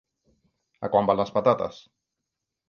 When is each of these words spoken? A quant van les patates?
A 0.87 0.89
quant 0.95 1.09
van 1.11 1.19
les 1.21 1.33
patates? 1.37 1.79